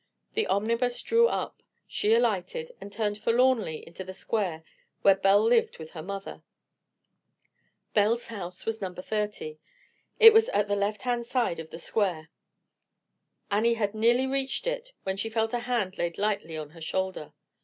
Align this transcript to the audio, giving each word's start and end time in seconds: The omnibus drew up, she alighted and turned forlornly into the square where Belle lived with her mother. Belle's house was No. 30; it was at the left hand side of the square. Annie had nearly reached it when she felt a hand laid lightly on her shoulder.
The 0.33 0.47
omnibus 0.47 0.99
drew 1.03 1.27
up, 1.27 1.61
she 1.87 2.15
alighted 2.15 2.71
and 2.81 2.91
turned 2.91 3.19
forlornly 3.19 3.85
into 3.85 4.03
the 4.03 4.13
square 4.15 4.63
where 5.03 5.13
Belle 5.13 5.43
lived 5.43 5.77
with 5.77 5.91
her 5.91 6.01
mother. 6.01 6.41
Belle's 7.93 8.25
house 8.25 8.65
was 8.65 8.81
No. 8.81 8.91
30; 8.95 9.59
it 10.19 10.33
was 10.33 10.49
at 10.49 10.67
the 10.67 10.75
left 10.75 11.03
hand 11.03 11.27
side 11.27 11.59
of 11.59 11.69
the 11.69 11.77
square. 11.77 12.31
Annie 13.51 13.75
had 13.75 13.93
nearly 13.93 14.25
reached 14.25 14.65
it 14.65 14.93
when 15.03 15.17
she 15.17 15.29
felt 15.29 15.53
a 15.53 15.59
hand 15.59 15.99
laid 15.99 16.17
lightly 16.17 16.57
on 16.57 16.71
her 16.71 16.81
shoulder. 16.81 17.33